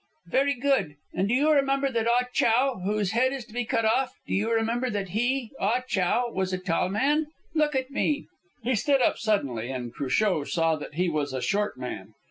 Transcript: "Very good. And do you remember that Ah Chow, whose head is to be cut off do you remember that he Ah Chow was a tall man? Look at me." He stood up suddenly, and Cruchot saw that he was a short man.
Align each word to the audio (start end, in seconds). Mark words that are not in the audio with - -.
"Very 0.25 0.55
good. 0.55 0.95
And 1.13 1.27
do 1.29 1.35
you 1.35 1.51
remember 1.51 1.91
that 1.91 2.07
Ah 2.07 2.23
Chow, 2.33 2.81
whose 2.83 3.11
head 3.11 3.31
is 3.33 3.45
to 3.45 3.53
be 3.53 3.65
cut 3.65 3.85
off 3.85 4.15
do 4.25 4.33
you 4.33 4.51
remember 4.51 4.89
that 4.89 5.09
he 5.09 5.51
Ah 5.59 5.83
Chow 5.87 6.27
was 6.31 6.51
a 6.51 6.57
tall 6.57 6.89
man? 6.89 7.27
Look 7.53 7.75
at 7.75 7.91
me." 7.91 8.25
He 8.63 8.73
stood 8.73 9.03
up 9.03 9.19
suddenly, 9.19 9.69
and 9.69 9.93
Cruchot 9.93 10.47
saw 10.47 10.75
that 10.75 10.95
he 10.95 11.07
was 11.07 11.33
a 11.33 11.39
short 11.43 11.77
man. 11.77 12.15